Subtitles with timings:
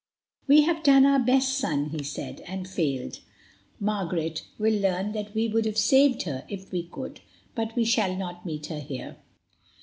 [0.47, 3.19] "We have done our best, son," he said, "and failed.
[3.79, 7.19] Margaret will learn that we would have saved her if we could,
[7.53, 9.17] but we shall not meet her here."